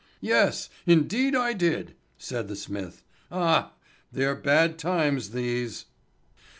[0.21, 3.03] "Yes, indeed I did," said the smith.
[3.31, 3.73] "Ah,
[4.11, 5.85] they're bad times these!"